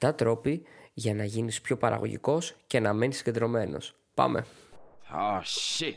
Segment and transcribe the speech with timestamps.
[0.00, 0.62] 7 τρόποι
[0.94, 3.94] για να γίνεις πιο παραγωγικός και να μένεις συγκεντρωμένος.
[4.14, 4.46] Πάμε!
[5.12, 5.94] Oh shit.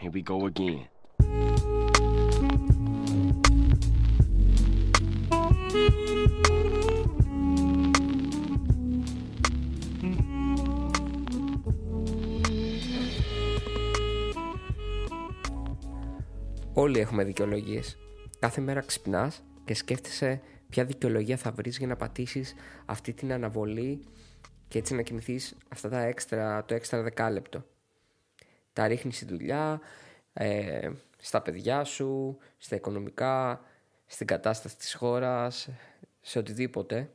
[0.00, 0.88] Here we go again.
[16.72, 17.96] Όλοι έχουμε δικαιολογίες.
[18.38, 20.40] Κάθε μέρα ξυπνάς και σκέφτεσαι
[20.74, 22.54] ποια δικαιολογία θα βρεις για να πατήσεις
[22.84, 24.04] αυτή την αναβολή
[24.68, 27.64] και έτσι να κοιμηθεί αυτά τα έξτρα, το έξτρα δεκάλεπτο.
[28.72, 29.80] Τα ρίχνεις στη δουλειά,
[30.32, 33.60] ε, στα παιδιά σου, στα οικονομικά,
[34.06, 35.68] στην κατάσταση της χώρας,
[36.20, 37.10] σε οτιδήποτε.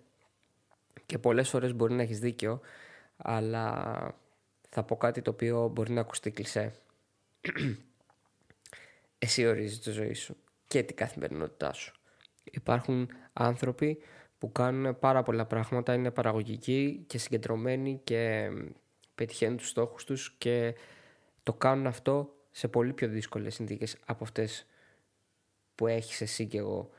[1.05, 2.61] Και πολλές φορές μπορεί να έχεις δίκιο,
[3.17, 3.93] αλλά
[4.69, 6.73] θα πω κάτι το οποίο μπορεί να ακουστεί κλεισέ.
[9.19, 10.37] Εσύ ορίζεις τη ζωή σου
[10.67, 11.98] και την καθημερινότητά σου.
[12.51, 14.01] Υπάρχουν άνθρωποι
[14.37, 18.49] που κάνουν πάρα πολλά πράγματα, είναι παραγωγικοί και συγκεντρωμένοι και
[19.15, 20.75] πετυχαίνουν τους στόχους τους και
[21.43, 24.65] το κάνουν αυτό σε πολύ πιο δύσκολες συνθήκες από αυτές
[25.75, 26.89] που έχεις εσύ και εγώ.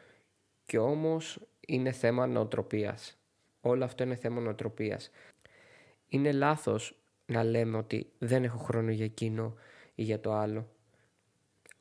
[0.67, 3.19] Και όμως είναι θέμα νοοτροπίας.
[3.61, 5.11] Όλο αυτό είναι θέμα νοοτροπίας.
[6.09, 6.95] Είναι λάθος
[7.27, 9.55] να λέμε ότι δεν έχω χρόνο για εκείνο
[9.95, 10.69] ή για το άλλο.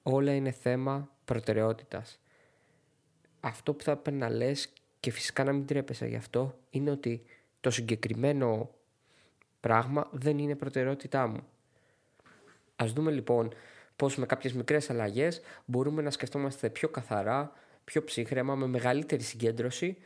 [0.03, 2.19] Όλα είναι θέμα προτεραιότητας.
[3.39, 7.21] Αυτό που θα πρέπει να λες και φυσικά να μην τρέπεσαι γι' αυτό είναι ότι
[7.61, 8.69] το συγκεκριμένο
[9.59, 11.43] πράγμα δεν είναι προτεραιότητά μου.
[12.75, 13.53] Ας δούμε λοιπόν
[13.95, 17.51] πώς με κάποιες μικρές αλλαγές μπορούμε να σκεφτόμαστε πιο καθαρά,
[17.83, 19.97] πιο ψύχρεμα, με μεγαλύτερη συγκέντρωση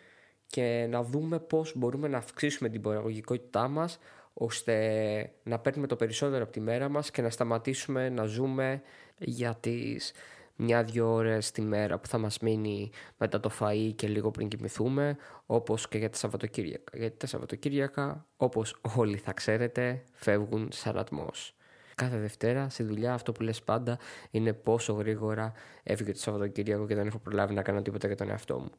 [0.47, 3.99] και να δούμε πώς μπορούμε να αυξήσουμε την παραγωγικότητά μας
[4.33, 8.81] ώστε να παίρνουμε το περισσότερο από τη μέρα μας και να σταματήσουμε να ζούμε
[9.17, 10.11] για τις
[10.55, 15.17] μια-δυο ώρες τη μέρα που θα μας μείνει μετά το φαΐ και λίγο πριν κοιμηθούμε
[15.45, 16.97] όπως και για τα Σαββατοκύριακα.
[16.97, 21.55] Γιατί τα Σαββατοκύριακα όπως όλοι θα ξέρετε φεύγουν σαν ατμός.
[21.95, 23.99] Κάθε Δευτέρα στη δουλειά αυτό που λες πάντα
[24.31, 25.51] είναι πόσο γρήγορα
[25.83, 28.71] έφυγε το Σαββατοκύριακο και δεν έχω προλάβει να κάνω τίποτα για τον εαυτό μου.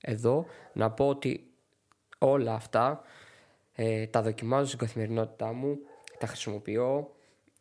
[0.00, 1.50] Εδώ να πω ότι
[2.18, 3.02] όλα αυτά
[3.72, 5.78] ε, τα δοκιμάζω στην καθημερινότητά μου,
[6.18, 7.10] τα χρησιμοποιώ,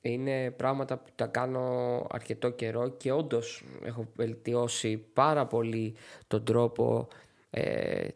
[0.01, 5.95] είναι πράγματα που τα κάνω αρκετό καιρό και όντως έχω βελτιώσει πάρα πολύ
[6.27, 7.07] τον τρόπο
[7.49, 8.07] ε,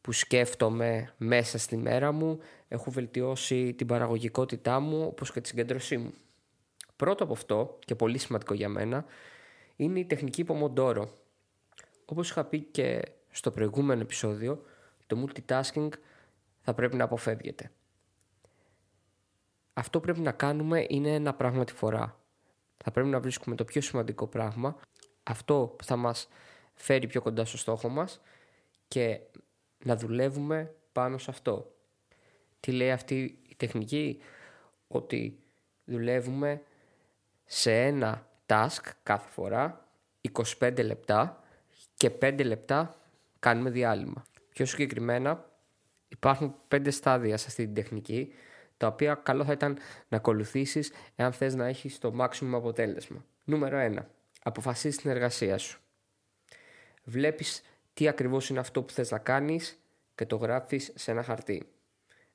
[0.00, 2.38] που σκέφτομαι μέσα στη μέρα μου,
[2.68, 6.12] έχω βελτιώσει την παραγωγικότητά μου όπως και τη συγκέντρωσή μου.
[6.96, 9.04] Πρώτο από αυτό και πολύ σημαντικό για μένα
[9.76, 11.08] είναι η τεχνική Pomodoro.
[12.04, 14.62] Όπως είχα πει και στο προηγούμενο επεισόδιο,
[15.06, 15.88] το multitasking
[16.60, 17.70] θα πρέπει να αποφεύγεται.
[19.80, 22.20] Αυτό που πρέπει να κάνουμε είναι ένα πράγμα τη φορά.
[22.76, 24.76] Θα πρέπει να βρίσκουμε το πιο σημαντικό πράγμα,
[25.22, 26.28] αυτό που θα μας
[26.74, 28.20] φέρει πιο κοντά στο στόχο μας
[28.88, 29.20] και
[29.84, 31.74] να δουλεύουμε πάνω σε αυτό.
[32.60, 34.22] Τι λέει αυτή η τεχνική,
[34.86, 35.38] ότι
[35.84, 36.62] δουλεύουμε
[37.44, 39.88] σε ένα task κάθε φορά
[40.58, 41.44] 25 λεπτά
[41.94, 42.94] και 5 λεπτά
[43.38, 44.26] κάνουμε διάλειμμα.
[44.52, 45.50] Πιο συγκεκριμένα
[46.08, 48.32] υπάρχουν 5 στάδια σε αυτή την τεχνική
[48.80, 53.24] τα οποία καλό θα ήταν να ακολουθήσεις εάν θες να έχεις το maximum αποτέλεσμα.
[53.44, 54.04] Νούμερο 1.
[54.42, 55.80] Αποφασίσεις την εργασία σου.
[57.04, 59.78] Βλέπεις τι ακριβώς είναι αυτό που θες να κάνεις
[60.14, 61.68] και το γράφεις σε ένα χαρτί.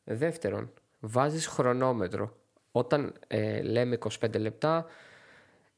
[0.03, 2.37] Δεύτερον, βάζεις χρονόμετρο.
[2.71, 4.85] Όταν ε, λέμε 25 λεπτά,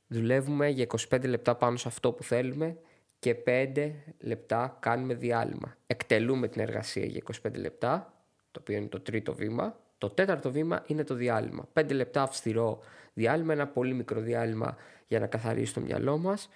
[0.08, 2.78] δουλεύουμε για 25 λεπτά πάνω σε αυτό που θέλουμε
[3.20, 5.78] και 5 λεπτά κάνουμε διάλειμμα.
[5.88, 8.14] Εκτελούμε την εργασία για 25 λεπτά,
[8.52, 9.86] το οποίο είναι το τρίτο βήμα.
[9.98, 11.68] Το τέταρτο βήμα είναι το διάλειμμα.
[11.74, 12.80] 5 λεπτά αυστηρό
[13.14, 14.78] διάλειμμα, ένα πολύ μικρό διάλειμμα
[15.08, 16.50] για να καθαρίσει το μυαλό μας.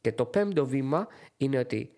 [0.00, 1.06] Και το πέμπτο βήμα
[1.36, 1.94] είναι ότι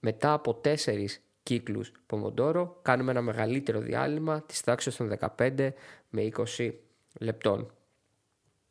[0.00, 1.06] μετά από 4
[1.42, 5.72] κύκλους Πομοντόρο κάνουμε ένα μεγαλύτερο διάλειμμα της τάξης των 15
[6.10, 6.72] με 20
[7.20, 7.72] λεπτών.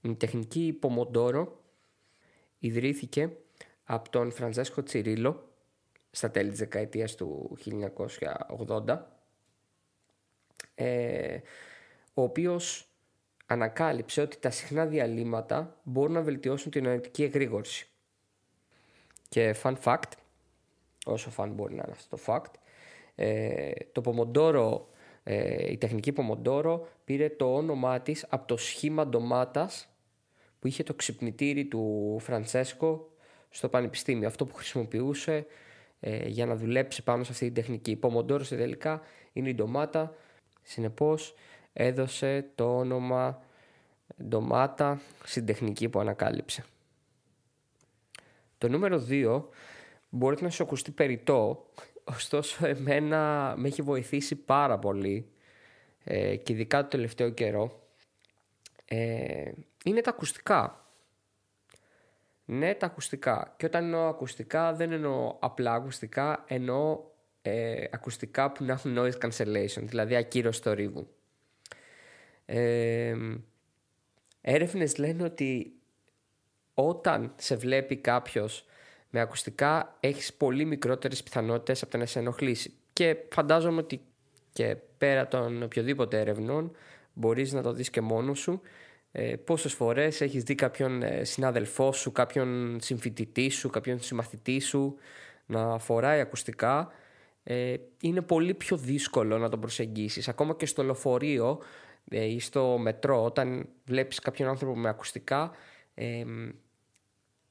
[0.02, 1.62] Η τεχνική Πομοντόρο
[2.60, 3.38] ιδρύθηκε
[3.84, 5.50] από τον Φραντζέσκο Τσιρίλο
[6.12, 7.58] στα τέλη της δεκαετίας του
[8.88, 9.00] 1980
[10.82, 11.42] ε,
[12.14, 12.88] ο οποίος
[13.46, 17.90] ανακάλυψε ότι τα συχνά διαλύματα μπορούν να βελτιώσουν την νοητική εγρήγορση.
[19.30, 20.12] Και fun fact,
[21.06, 22.52] όσο fun μπορεί να είναι αυτό το fact,
[23.16, 24.82] ε, το Pomodoro,
[25.24, 29.90] ε, η τεχνική Pomodoro πήρε το όνομά της από το σχήμα ντομάτας
[30.60, 33.10] που είχε το ξυπνητήρι του Φραντσέσκο
[33.50, 34.28] στο πανεπιστήμιο.
[34.28, 35.46] Αυτό που χρησιμοποιούσε
[36.00, 37.92] ε, για να δουλέψει πάνω σε αυτή την τεχνική.
[37.92, 39.02] Η Pomodoro σε τελικά
[39.34, 40.16] είναι η ντομάτα,
[40.64, 41.34] συνεπώς
[41.74, 43.42] έδωσε το όνομα
[44.24, 46.64] ντομάτα στην τεχνική που ανακάλυψε.
[48.58, 49.44] Το νούμερο 2
[50.10, 51.66] μπορεί να σου ακουστεί περιττό,
[52.04, 55.32] ωστόσο εμένα με έχει βοηθήσει πάρα πολύ
[56.04, 57.82] ε, και ειδικά το τελευταίο καιρό
[58.86, 59.52] ε,
[59.86, 60.86] είναι τα ακουστικά.
[62.46, 63.54] Ναι, τα ακουστικά.
[63.58, 67.00] Και όταν εννοώ ακουστικά δεν εννοώ απλά ακουστικά, εννοώ
[67.42, 71.08] ε, ακουστικά που να έχουν noise cancellation, δηλαδή ακύρωση θορύβου.
[72.46, 73.16] Ε,
[74.42, 75.74] έρευνες λένε ότι
[76.74, 78.66] όταν σε βλέπει κάποιος
[79.10, 82.74] με ακουστικά έχεις πολύ μικρότερες πιθανότητες από το να σε ενοχλήσει.
[82.94, 84.02] Και φαντάζομαι ότι
[84.54, 86.76] και πέρα των οποιοδήποτε ερευνών
[87.14, 88.62] μπορείς να το δεις και μόνος σου
[89.12, 94.96] ε, πόσες φορές έχεις δει κάποιον ε, συνάδελφό σου, κάποιον συμφοιτητή σου, κάποιον συμμαθητή σου
[95.46, 96.92] να φοράει ακουστικά
[97.44, 100.28] ε, είναι πολύ πιο δύσκολο να τον προσεγγίσεις.
[100.28, 101.60] Ακόμα και στο λεωφορείο
[102.10, 105.52] ε, ή στο μετρό όταν βλέπεις κάποιον άνθρωπο με ακουστικά
[105.94, 106.24] ε,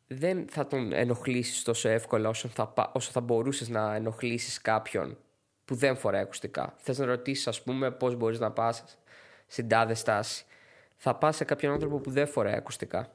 [0.07, 5.17] δεν θα τον ενοχλήσεις τόσο εύκολα όσο θα, όσο θα μπορούσες να ενοχλήσεις κάποιον
[5.65, 6.75] που δεν φοράει ακουστικά.
[6.77, 8.85] Θες να ρωτήσεις ας πούμε πώς μπορείς να πας
[9.47, 10.45] στην τάδε στάση.
[10.97, 13.13] Θα πας σε κάποιον άνθρωπο που δεν φοράει ακουστικά.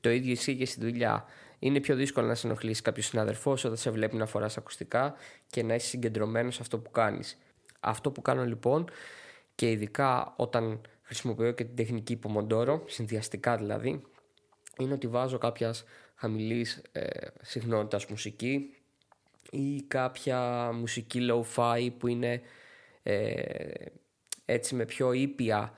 [0.00, 1.24] Το ίδιο ισχύει και στη δουλειά.
[1.62, 5.14] Είναι πιο δύσκολο να σε ενοχλήσει κάποιος συναδελφό όταν σε βλέπει να φοράς ακουστικά
[5.46, 7.38] και να είσαι συγκεντρωμένος σε αυτό που κάνεις.
[7.80, 8.90] Αυτό που κάνω λοιπόν
[9.54, 14.02] και ειδικά όταν χρησιμοποιώ και την τεχνική υπομοντόρο, συνδυαστικά δηλαδή,
[14.78, 15.84] είναι ότι βάζω κάποιας
[16.14, 17.08] χαμηλής ε,
[17.42, 18.74] συχνότητας μουσική
[19.50, 22.40] ή κάποια μουσική low-fi που είναι
[23.02, 23.32] ε,
[24.44, 25.72] έτσι με πιο ήπια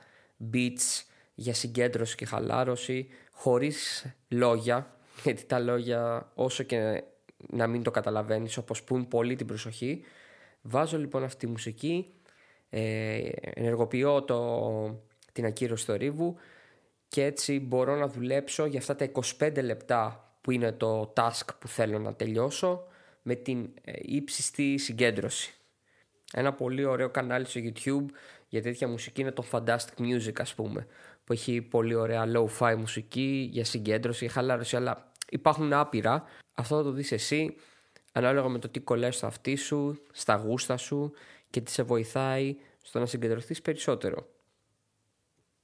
[0.53, 1.03] beats
[1.35, 7.03] για συγκέντρωση και χαλάρωση χωρίς λόγια γιατί τα λόγια όσο και
[7.49, 10.05] να μην το καταλαβαίνεις όπως πούν πολύ την προσοχή
[10.63, 12.15] βάζω λοιπόν αυτή τη μουσική
[12.71, 15.01] ε, ενεργοποιώ το,
[15.33, 16.37] την ακύρωση θορύβου
[17.09, 21.69] και έτσι μπορώ να δουλέψω για αυτά τα 25 λεπτά που είναι το task που
[21.69, 22.87] θέλω να τελειώσω
[23.23, 25.55] με την ε, ύψιστη συγκέντρωση.
[26.33, 28.15] Ένα πολύ ωραίο κανάλι στο YouTube
[28.49, 30.87] για τέτοια μουσική είναι το Fantastic Music ας πούμε
[31.25, 36.25] που έχει πολύ ωραία low-fi μουσική για συγκέντρωση, για χαλάρωση αλλά υπάρχουν άπειρα.
[36.53, 37.57] Αυτό θα το δεις εσύ
[38.13, 41.13] ανάλογα με το τι κολλάει στο αυτί σου, στα γούστα σου
[41.51, 44.29] και τι σε βοηθάει στο να συγκεντρωθείς περισσότερο.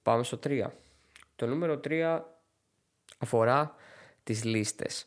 [0.02, 0.66] Πάμε στο 3.
[1.36, 2.20] Το νούμερο 3
[3.18, 3.74] αφορά
[4.24, 5.06] τις λίστες.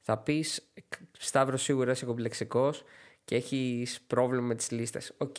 [0.00, 0.72] Θα πεις,
[1.18, 2.82] Σταύρος σίγουρα είσαι κομπλεξικός
[3.24, 5.12] και έχεις πρόβλημα με τις λίστες.
[5.18, 5.36] Οκ,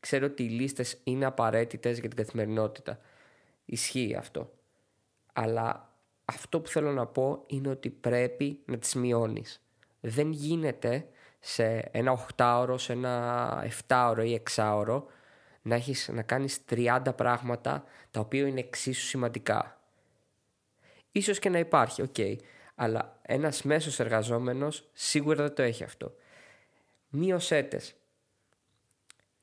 [0.00, 3.00] ξέρω ότι οι λίστες είναι απαραίτητες για την καθημερινότητα.
[3.64, 4.52] Ισχύει αυτό.
[5.32, 5.85] Αλλά
[6.28, 9.60] αυτό που θέλω να πω είναι ότι πρέπει να τις μειώνεις.
[10.00, 11.08] Δεν γίνεται
[11.38, 15.02] σε ένα 8ωρο, σε ένα 7ωρο ή 6ωρο
[15.62, 19.80] να έχεις να κάνεις 30 πράγματα τα οποία είναι εξίσου σημαντικά.
[21.10, 22.16] Ίσως και να υπάρχει, οκ.
[22.74, 26.14] Αλλά ένας μέσος εργαζόμενος σίγουρα δεν το έχει αυτό.
[27.08, 27.94] Μείωσέ τες.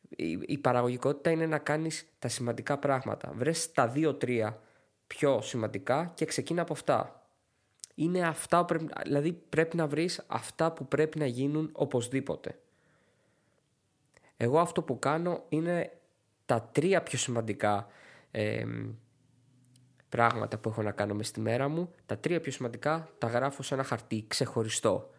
[0.09, 3.31] Η, η παραγωγικότητα είναι να κάνεις τα σημαντικά πράγματα.
[3.36, 4.62] Βρες τα δύο-τρία
[5.15, 7.27] πιο σημαντικά και ξεκίνα από αυτά.
[7.95, 12.60] Είναι αυτά πρέπει, δηλαδή πρέπει να βρεις αυτά που πρέπει να γίνουν οπωσδήποτε.
[14.38, 15.92] Εγώ αυτό που κάνω είναι
[16.45, 17.88] τα τρία πιο σημαντικά
[20.10, 23.63] πράγματα που έχω να κάνω μες στη μέρα μου, τα τρία πιο σημαντικά τα γράφω
[23.63, 25.10] σε ένα χαρτί ξεχωριστό.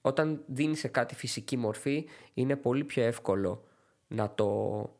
[0.00, 3.64] Όταν δίνεις σε κάτι φυσική μορφή είναι πολύ πιο εύκολο
[4.08, 4.90] να το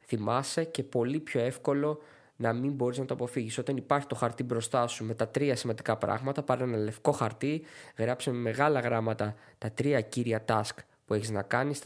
[0.00, 2.00] θυμάσαι και πολύ πιο εύκολο
[2.40, 3.58] να μην μπορείς να το αποφύγεις.
[3.58, 7.64] Όταν υπάρχει το χαρτί μπροστά σου με τα τρία σημαντικά πράγματα, πάρε ένα λευκό χαρτί,
[7.96, 11.82] γράψε με μεγάλα γράμματα τα τρία κύρια task που έχεις να κάνεις,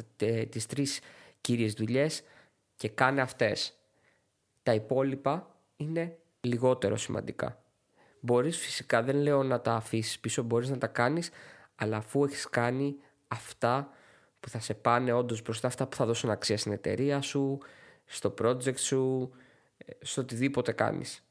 [0.49, 1.01] τις τρεις
[1.41, 2.23] κύριες δουλειές
[2.77, 3.77] και κάνε αυτές.
[4.63, 7.63] Τα υπόλοιπα είναι λιγότερο σημαντικά.
[8.21, 11.31] Μπορείς φυσικά, δεν λέω να τα αφήσεις πίσω, μπορείς να τα κάνεις,
[11.75, 12.97] αλλά αφού έχεις κάνει
[13.29, 13.91] αυτά
[14.41, 17.59] που θα σε πάνε όντως μπροστά, αυτά που θα δώσουν αξία στην εταιρεία σου,
[18.05, 19.33] στο project σου,
[20.01, 21.27] στο οτιδήποτε κάνεις.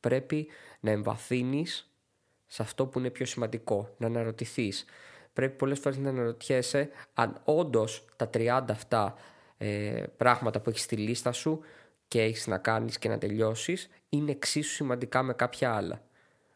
[0.00, 0.48] Πρέπει
[0.80, 1.94] να εμβαθύνεις
[2.46, 4.84] σε αυτό που είναι πιο σημαντικό, να αναρωτηθείς.
[5.32, 9.14] Πρέπει πολλές φορές να αναρωτιέσαι αν όντως τα 30 αυτά
[9.56, 11.60] ε, πράγματα που έχεις στη λίστα σου
[12.08, 16.02] και έχεις να κάνεις και να τελειώσεις είναι εξίσου σημαντικά με κάποια άλλα.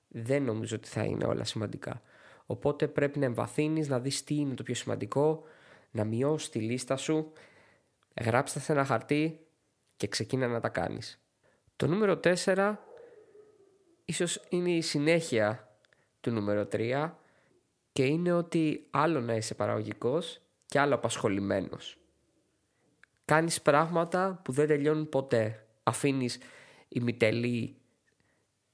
[0.08, 2.02] Δεν νομίζω ότι θα είναι όλα σημαντικά.
[2.46, 5.42] Οπότε πρέπει να εμβαθύνεις, να δεις τι είναι το πιο σημαντικό,
[5.90, 7.32] να μειώσεις τη λίστα σου,
[8.20, 9.40] γράψτε σε ένα χαρτί
[9.98, 11.20] και ξεκίνα να τα κάνεις.
[11.76, 12.76] Το νούμερο 4
[14.04, 15.68] ίσως είναι η συνέχεια
[16.20, 17.10] του νούμερο 3
[17.92, 21.98] και είναι ότι άλλο να είσαι παραγωγικός και άλλο απασχολημένος.
[23.24, 25.66] Κάνεις πράγματα που δεν τελειώνουν ποτέ.
[25.82, 26.38] Αφήνεις
[26.88, 27.76] ημιτελή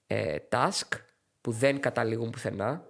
[0.07, 0.99] ε, task
[1.41, 2.87] που δεν καταλήγουν πουθενά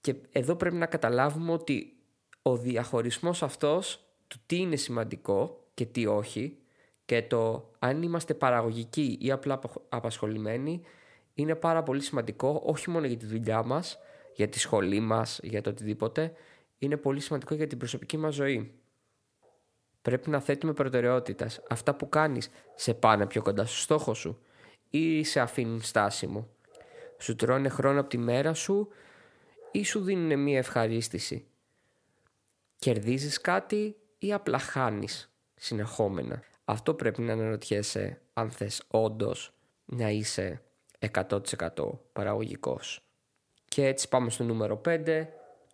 [0.00, 1.96] Και εδώ πρέπει να καταλάβουμε ότι
[2.42, 6.61] ο διαχωρισμός αυτός του τι είναι σημαντικό και τι όχι
[7.12, 10.82] και το αν είμαστε παραγωγικοί ή απλά απασχολημένοι
[11.34, 13.98] είναι πάρα πολύ σημαντικό όχι μόνο για τη δουλειά μας,
[14.34, 16.32] για τη σχολή μας, για το οτιδήποτε,
[16.78, 18.74] είναι πολύ σημαντικό για την προσωπική μας ζωή.
[20.02, 21.62] Πρέπει να θέτουμε προτεραιότητες.
[21.68, 24.38] Αυτά που κάνεις σε πάνε πιο κοντά στο στόχο σου
[24.90, 26.48] ή σε αφήνουν στάσιμο.
[27.18, 28.88] Σου τρώνε χρόνο από τη μέρα σου
[29.70, 31.46] ή σου δίνουν μια ευχαρίστηση.
[32.76, 36.42] Κερδίζεις κάτι ή απλά χάνεις συνεχόμενα.
[36.64, 39.52] Αυτό πρέπει να αναρωτιέσαι αν θες όντως
[39.84, 40.62] να είσαι
[41.12, 41.38] 100%
[42.12, 43.00] παραγωγικός.
[43.68, 45.26] Και έτσι πάμε στο νούμερο 5,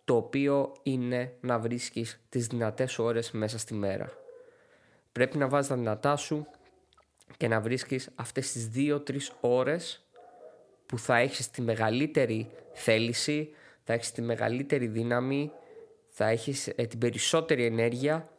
[0.05, 4.11] το οποίο είναι να βρίσκεις τις δυνατές ώρες μέσα στη μέρα.
[5.11, 6.47] Πρέπει να βάζεις τα δυνατά σου
[7.37, 10.05] και να βρίσκεις αυτές τις 2-3 ώρες
[10.85, 13.53] που θα έχεις τη μεγαλύτερη θέληση,
[13.83, 15.51] θα έχεις τη μεγαλύτερη δύναμη,
[16.09, 18.29] θα έχεις ε, την περισσότερη ενέργεια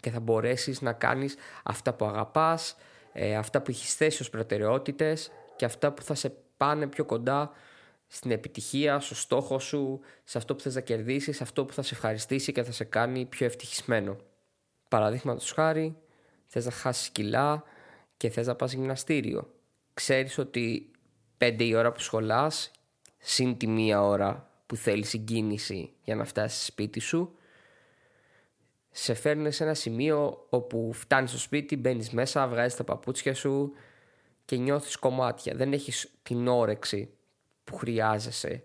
[0.00, 2.76] και θα μπορέσεις να κάνεις αυτά που αγαπάς,
[3.12, 7.50] ε, αυτά που έχεις θέσει ως προτεραιότητες και αυτά που θα σε πάνε πιο κοντά
[8.06, 11.82] στην επιτυχία, στο στόχο σου, σε αυτό που θες να κερδίσεις, σε αυτό που θα
[11.82, 14.16] σε ευχαριστήσει και θα σε κάνει πιο ευτυχισμένο.
[14.88, 15.96] Παραδείγματος χάρη,
[16.46, 17.62] θες να χάσεις κιλά
[18.16, 19.54] και θες να πας γυμναστήριο.
[19.94, 20.90] Ξέρεις ότι
[21.36, 22.70] πέντε η ώρα που σχολάς,
[23.18, 27.34] συν τη μία ώρα που θέλεις συγκίνηση για να φτάσεις σπίτι σου,
[28.90, 33.72] σε φέρνει σε ένα σημείο όπου φτάνεις στο σπίτι, μπαίνεις μέσα, βγάζεις τα παπούτσια σου
[34.44, 35.54] και νιώθεις κομμάτια.
[35.54, 37.10] Δεν έχεις την όρεξη
[37.64, 38.64] που χρειάζεσαι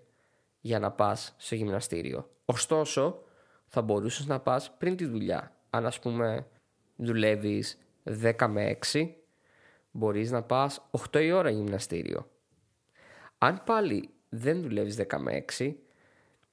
[0.62, 2.29] για να πας στο γυμναστήριο.
[2.46, 3.24] Ωστόσο,
[3.67, 5.55] θα μπορούσες να πας πριν τη δουλειά.
[5.70, 6.48] Αν ας πούμε
[6.96, 9.15] δουλεύεις 10 με 6,
[9.91, 12.29] μπορείς να πας 8 η ώρα γυμναστήριο.
[13.38, 15.75] Αν πάλι δεν δουλεύεις 10 με 6,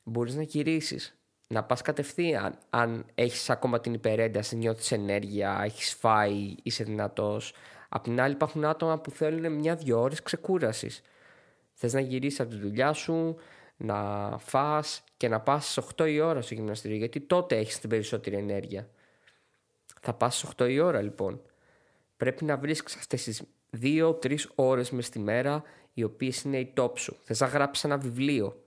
[0.03, 1.17] μπορείς να γυρίσεις
[1.53, 7.55] να πας κατευθείαν αν έχεις ακόμα την υπερένταση, νιώθεις ενέργεια, έχεις φάει, είσαι δυνατός.
[7.89, 11.03] Απ' την άλλη υπάρχουν άτομα που θέλουν μια-δυο ώρες ξεκούρασης.
[11.73, 13.37] Θες να γυρίσεις από τη δουλειά σου,
[13.77, 13.99] να
[14.39, 18.37] φας και να πας στις 8 η ώρα στο γυμναστήριο γιατί τότε έχεις την περισσότερη
[18.37, 18.89] ενέργεια.
[20.01, 21.43] Θα πας στις 8 η ώρα λοιπόν.
[22.17, 25.63] Πρέπει να βρίσκεις αυτές τις 2-3 ώρες μες τη μέρα
[25.95, 27.17] οι οποίες είναι η top σου.
[27.23, 28.63] Θες να γράψεις ένα βιβλίο.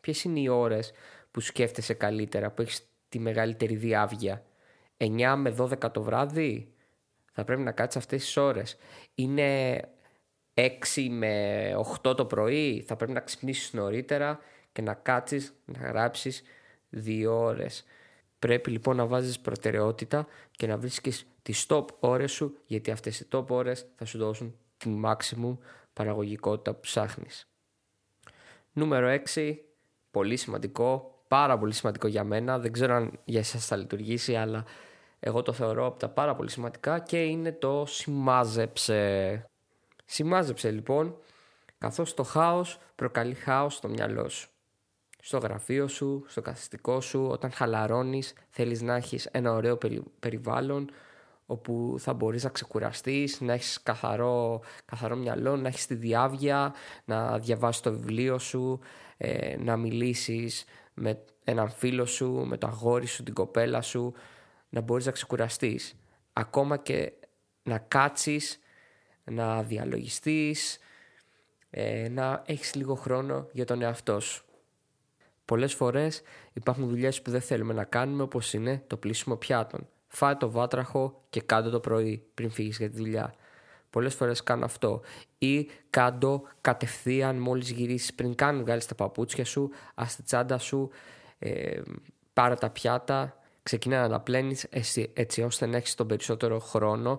[0.00, 0.92] Ποιες είναι οι ώρες
[1.30, 4.44] που σκέφτεσαι καλύτερα, που έχεις τη μεγαλύτερη διάβγεια.
[4.96, 6.74] 9 με 12 το βράδυ;
[7.32, 8.76] Θα πρέπει να κάτσεις αυτές τις ώρες.
[9.14, 9.80] Είναι
[10.54, 14.38] 6 με 8 το πρωί; Θα πρέπει να ξυπνήσεις νωρίτερα
[14.72, 16.42] και να κάτσεις να γράψεις
[16.90, 17.84] 2 ώρες.
[18.38, 23.28] Πρέπει λοιπόν να βάζεις προτεραιότητα και να βρίσκεις τις top ώρες σου γιατί αυτές οι
[23.32, 25.56] top ώρες θα σου δώσουν την maximum
[25.92, 27.48] παραγωγικότητα που ψάχνεις.
[28.72, 29.56] Νούμερο 6,
[30.10, 32.58] πολύ σημαντικό, πάρα πολύ σημαντικό για μένα.
[32.58, 34.64] Δεν ξέρω αν για εσάς θα λειτουργήσει, αλλά
[35.20, 39.44] εγώ το θεωρώ από τα πάρα πολύ σημαντικά και είναι το σημάζεψε.
[40.04, 41.16] Σημάζεψε λοιπόν,
[41.78, 44.48] καθώς το χάος προκαλεί χάος στο μυαλό σου.
[45.22, 49.78] Στο γραφείο σου, στο καθιστικό σου, όταν χαλαρώνεις θέλεις να έχεις ένα ωραίο
[50.20, 50.90] περιβάλλον
[51.46, 57.38] όπου θα μπορείς να ξεκουραστείς, να έχεις καθαρό, καθαρό μυαλό, να έχεις τη διάβια, να
[57.38, 58.80] διαβάσεις το βιβλίο σου,
[59.16, 60.64] ε, να μιλήσεις
[61.00, 64.12] με έναν φίλο σου, με το αγόρι σου, την κοπέλα σου,
[64.68, 65.96] να μπορείς να ξεκουραστείς.
[66.32, 67.12] Ακόμα και
[67.62, 68.58] να κάτσεις,
[69.24, 70.78] να διαλογιστείς,
[71.70, 74.44] ε, να έχεις λίγο χρόνο για τον εαυτό σου.
[75.44, 79.88] Πολλές φορές υπάρχουν δουλειές που δεν θέλουμε να κάνουμε όπως είναι το πλήσιμο πιάτων.
[80.08, 83.34] Φάε το βάτραχο και κάτω το πρωί πριν φύγεις για τη δουλειά.
[83.90, 85.00] Πολλές φορές κάνω αυτό.
[85.38, 90.90] Ή κάτω κατευθείαν μόλις γυρίσεις πριν καν βγάλεις τα παπούτσια σου, ας τη τσάντα σου,
[91.38, 91.80] ε,
[92.32, 97.18] πάρε τα πιάτα, ξεκινά να τα πλένεις έτσι, έτσι ώστε να έχεις τον περισσότερο χρόνο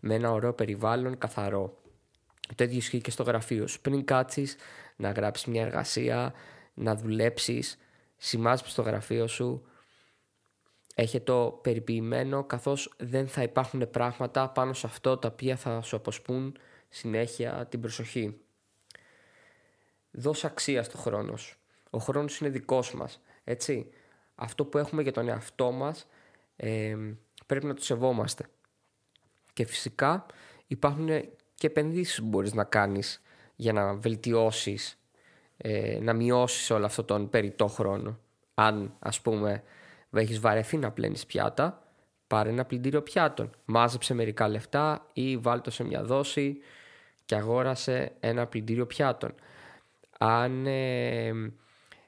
[0.00, 1.76] με ένα ωραίο περιβάλλον καθαρό.
[2.54, 3.80] Το ίδιο ισχύει και στο γραφείο σου.
[3.80, 4.56] Πριν κάτσεις
[4.96, 6.32] να γράψεις μια εργασία,
[6.74, 7.78] να δουλέψεις,
[8.16, 9.62] σημάζεις στο γραφείο σου,
[11.00, 15.96] έχει το περιποιημένο καθώς δεν θα υπάρχουν πράγματα πάνω σε αυτό τα οποία θα σου
[15.96, 16.56] αποσπούν
[16.88, 18.40] συνέχεια την προσοχή.
[20.10, 21.58] Δώσε αξία στο χρόνος σου.
[21.90, 23.90] Ο χρόνος είναι δικός μας, έτσι.
[24.34, 26.06] Αυτό που έχουμε για τον εαυτό μας
[26.56, 26.96] ε,
[27.46, 28.44] πρέπει να το σεβόμαστε.
[29.52, 30.26] Και φυσικά
[30.66, 31.08] υπάρχουν
[31.54, 33.22] και επενδύσεις που μπορείς να κάνεις
[33.56, 34.98] για να βελτιώσεις,
[35.56, 38.18] ε, να μειώσεις όλο αυτό τον περιττό χρόνο.
[38.54, 39.62] Αν ας πούμε
[40.12, 41.82] έχεις βαρεθεί να πλένεις πιάτα,
[42.26, 43.50] πάρε ένα πλυντήριο πιάτων.
[43.64, 46.58] Μάζεψε μερικά λεφτά ή βάλτο σε μια δόση
[47.24, 49.34] και αγόρασε ένα πλυντήριο πιάτων.
[50.18, 51.28] Αν ε,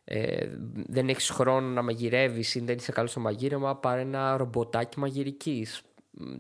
[0.04, 0.48] ε,
[0.86, 5.82] δεν έχεις χρόνο να μαγειρεύεις ή δεν είσαι καλός στο μαγείρεμα, πάρε ένα ρομποτάκι μαγειρικής.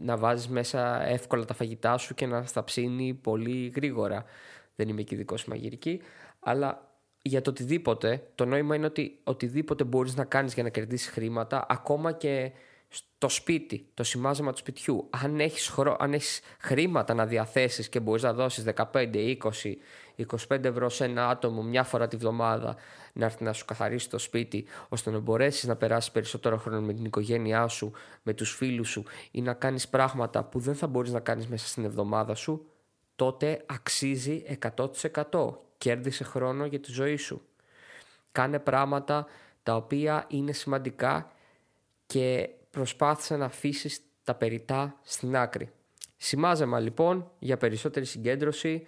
[0.00, 4.24] Να βάζεις μέσα εύκολα τα φαγητά σου και να στα ψήνει πολύ γρήγορα.
[4.76, 6.00] Δεν είμαι και ειδικός μαγειρική,
[6.40, 6.89] αλλά
[7.22, 11.66] για το οτιδήποτε, το νόημα είναι ότι οτιδήποτε μπορείς να κάνεις για να κερδίσεις χρήματα,
[11.68, 12.52] ακόμα και
[12.88, 15.06] στο σπίτι, το σημάζεμα του σπιτιού.
[15.10, 15.96] Αν έχεις, χρό...
[16.00, 19.36] αν έχεις χρήματα να διαθέσεις και μπορείς να δώσεις 15, 20,
[20.48, 22.76] 25 ευρώ σε ένα άτομο μια φορά τη βδομάδα
[23.12, 26.92] να έρθει να σου καθαρίσει το σπίτι ώστε να μπορέσεις να περάσεις περισσότερο χρόνο με
[26.92, 31.12] την οικογένειά σου, με τους φίλους σου ή να κάνεις πράγματα που δεν θα μπορείς
[31.12, 32.66] να κάνεις μέσα στην εβδομάδα σου
[33.16, 34.42] τότε αξίζει
[34.76, 37.42] 100% κέρδισε χρόνο για τη ζωή σου.
[38.32, 39.26] Κάνε πράγματα
[39.62, 41.32] τα οποία είναι σημαντικά
[42.06, 45.70] και προσπάθησε να αφήσεις τα περιτά στην άκρη.
[46.16, 48.86] Σημάζεμα λοιπόν για περισσότερη συγκέντρωση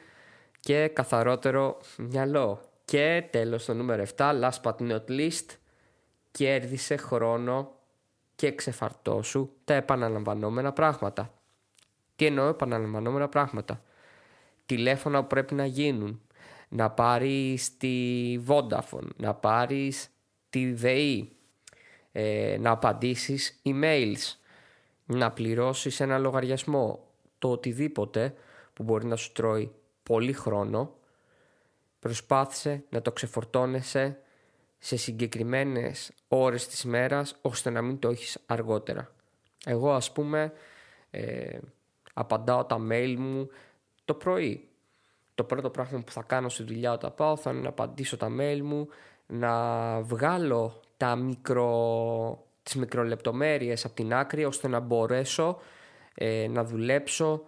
[0.60, 2.60] και καθαρότερο μυαλό.
[2.84, 5.46] Και τέλος το νούμερο 7, last but not least,
[6.30, 7.74] κέρδισε χρόνο
[8.34, 11.34] και ξεφαρτώσου τα επαναλαμβανόμενα πράγματα.
[12.16, 13.82] Τι εννοώ επαναλαμβανόμενα πράγματα;
[14.66, 16.20] Τηλέφωνα που πρέπει να γίνουν.
[16.74, 20.08] Να πάρεις τη Vodafone, να πάρεις
[20.50, 21.36] τη ΔΕΗ,
[22.12, 24.36] ε, να απαντήσεις emails,
[25.04, 27.06] να πληρώσεις ένα λογαριασμό,
[27.38, 28.34] το οτιδήποτε
[28.72, 30.94] που μπορεί να σου τρώει πολύ χρόνο,
[31.98, 34.18] προσπάθησε να το ξεφορτώνεσαι
[34.78, 39.14] σε συγκεκριμένες ώρες της μέρας ώστε να μην το έχεις αργότερα.
[39.66, 40.52] Εγώ ας πούμε
[41.10, 41.58] ε,
[42.14, 43.48] απαντάω τα mail μου
[44.04, 44.68] το πρωί.
[45.34, 48.28] Το πρώτο πράγμα που θα κάνω στη δουλειά όταν πάω θα είναι να απαντήσω τα
[48.38, 48.88] mail μου,
[49.26, 49.52] να
[50.00, 55.58] βγάλω τα μικρο, τις μικρολεπτομέρειες από την άκρη ώστε να μπορέσω
[56.14, 57.42] ε, να δουλέψω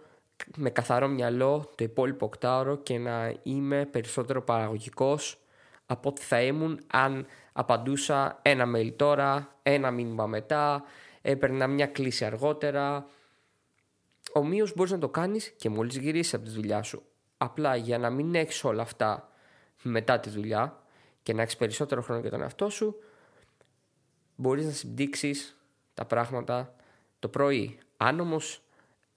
[0.57, 5.39] με καθαρό μυαλό το υπόλοιπο οκτάωρο και να είμαι περισσότερο παραγωγικός
[5.87, 10.85] από ό,τι θα ήμουν αν απαντούσα ένα mail τώρα, ένα μήνυμα μετά,
[11.23, 13.07] έπαιρνα μια κλίση αργότερα.
[14.33, 17.03] Ομοίως μπορείς να το κάνεις και μόλις γυρίσεις από τη δουλειά σου.
[17.37, 19.29] Απλά για να μην έχεις όλα αυτά
[19.83, 20.83] μετά τη δουλειά
[21.23, 22.97] και να έχεις περισσότερο χρόνο για τον εαυτό σου,
[24.37, 25.57] μπορείς να συμπτύξεις
[25.95, 26.75] τα πράγματα
[27.19, 27.79] το πρωί.
[27.97, 28.63] Αν όμως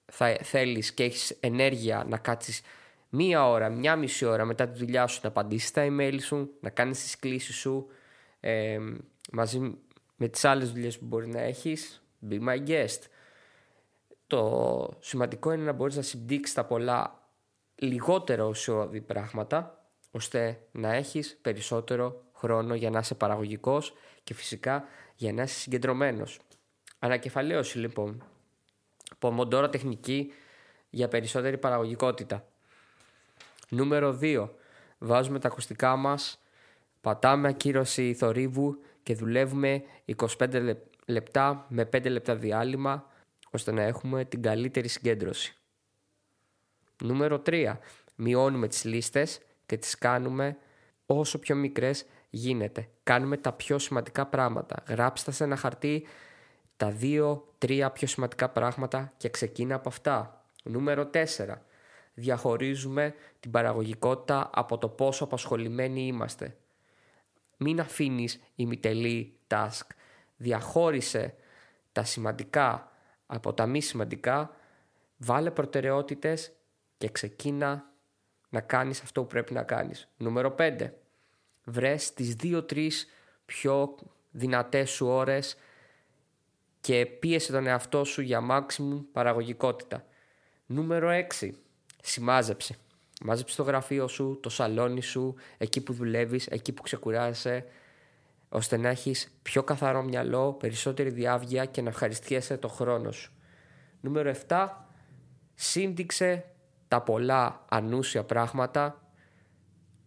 [0.06, 2.62] θα θέλεις και έχεις ενέργεια να κάτσεις
[3.08, 6.70] μία ώρα, μία μισή ώρα μετά τη δουλειά σου να απαντήσεις τα email σου, να
[6.70, 7.88] κάνεις τις κλήσεις σου
[8.40, 8.78] ε,
[9.32, 9.78] μαζί
[10.16, 12.98] με τις άλλες δουλειές που μπορεί να έχεις, be my guest.
[14.26, 17.17] Το σημαντικό είναι να μπορείς να συμπτύξεις τα πολλά
[17.78, 25.32] λιγότερο ουσιώδη πράγματα ώστε να έχεις περισσότερο χρόνο για να είσαι παραγωγικός και φυσικά για
[25.32, 26.38] να είσαι συγκεντρωμένος.
[26.98, 28.22] Ανακεφαλαίωση λοιπόν.
[29.18, 30.32] Πομοντόρα τεχνική
[30.90, 32.48] για περισσότερη παραγωγικότητα.
[33.68, 34.48] Νούμερο 2.
[34.98, 36.42] Βάζουμε τα ακουστικά μας,
[37.00, 39.82] πατάμε ακύρωση θορύβου και δουλεύουμε
[40.38, 43.06] 25 λεπτά με 5 λεπτά διάλειμμα
[43.50, 45.57] ώστε να έχουμε την καλύτερη συγκέντρωση.
[47.02, 47.76] Νούμερο 3.
[48.14, 50.56] Μειώνουμε τις λίστες και τις κάνουμε
[51.06, 52.88] όσο πιο μικρές γίνεται.
[53.02, 54.82] Κάνουμε τα πιο σημαντικά πράγματα.
[54.88, 56.06] Γράψτε σε ένα χαρτί
[56.76, 60.44] τα δύο-τρία πιο σημαντικά πράγματα και ξεκίνα από αυτά.
[60.62, 61.24] Νούμερο 4.
[62.14, 66.56] Διαχωρίζουμε την παραγωγικότητα από το πόσο απασχολημένοι είμαστε.
[67.56, 69.86] Μην αφήνεις ημιτελή task.
[70.36, 71.34] Διαχώρισε
[71.92, 72.92] τα σημαντικά
[73.26, 74.50] από τα μη σημαντικά,
[75.16, 76.52] βάλε προτεραιότητες
[76.98, 77.92] και ξεκίνα
[78.48, 80.08] να κάνεις αυτό που πρέπει να κάνεις.
[80.16, 80.90] Νούμερο 5
[81.64, 83.06] βρες τις δύο-τρεις
[83.44, 83.94] πιο
[84.30, 85.56] δυνατές σου ώρες
[86.80, 90.04] και πίεσε τον εαυτό σου για maximum παραγωγικότητα.
[90.66, 91.50] Νούμερο 6.
[92.02, 92.76] Σημάζεψε.
[93.22, 97.64] Μάζεψε το γραφείο σου, το σαλόνι σου, εκεί που δουλεύεις, εκεί που ξεκουράζεσαι,
[98.48, 103.32] ώστε να έχεις πιο καθαρό μυαλό, περισσότερη διάβγεια και να ευχαριστιέσαι το χρόνο σου.
[104.00, 104.68] Νούμερο 7.
[105.54, 106.44] Σύνδειξε
[106.88, 109.02] τα πολλά ανούσια πράγματα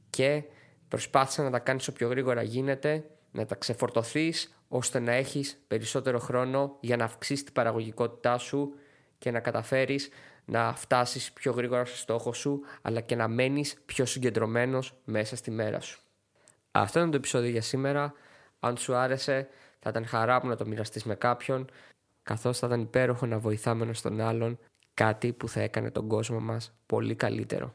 [0.09, 0.43] και
[0.91, 6.19] Προσπάθησε να τα κάνεις όσο πιο γρήγορα γίνεται, να τα ξεφορτωθείς ώστε να έχεις περισσότερο
[6.19, 8.73] χρόνο για να αυξήσεις την παραγωγικότητά σου
[9.17, 10.09] και να καταφέρεις
[10.45, 15.51] να φτάσεις πιο γρήγορα στο στόχο σου αλλά και να μένεις πιο συγκεντρωμένος μέσα στη
[15.51, 16.01] μέρα σου.
[16.71, 18.13] Αυτό είναι το επεισόδιο για σήμερα.
[18.59, 21.69] Αν σου άρεσε θα ήταν χαρά μου να το μοιραστείς με κάποιον
[22.23, 24.59] καθώς θα ήταν υπέροχο να βοηθάμε ένα τον άλλον
[25.00, 27.74] κάτι που θα έκανε τον κόσμο μας πολύ καλύτερο.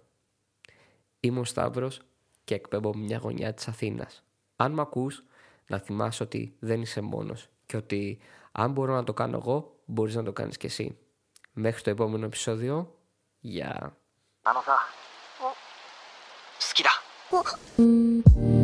[1.19, 2.01] Είμαι ο Σταύρος
[2.43, 4.23] και εκπέμπω μια γωνιά της Αθήνας.
[4.55, 5.23] Αν με ακούς,
[5.67, 8.19] να θυμάσαι ότι δεν είσαι μόνος και ότι
[8.51, 10.97] αν μπορώ να το κάνω εγώ, μπορείς να το κάνεις και εσύ.
[11.53, 12.95] Μέχρι το επόμενο επεισόδιο,
[13.39, 13.95] γεια.
[14.43, 14.75] あのさ、
[15.39, 15.53] 好
[16.73, 18.54] きだ。